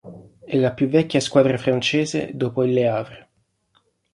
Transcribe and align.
È 0.43 0.57
la 0.57 0.71
più 0.73 0.87
vecchia 0.87 1.19
squadra 1.19 1.59
francese 1.59 2.31
dopo 2.33 2.63
il 2.63 2.73
Le 2.73 2.87
Havre. 2.87 3.29